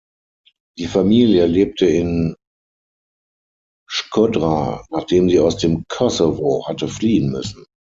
Die 0.79 0.87
Familie 0.87 1.45
lebte 1.45 1.85
in 1.85 2.35
Shkodra, 3.87 4.83
nachdem 4.89 5.29
sie 5.29 5.39
aus 5.39 5.57
dem 5.57 5.83
Kosovo 5.89 6.67
hatte 6.67 6.87
fliehen 6.87 7.29
müssen. 7.31 7.65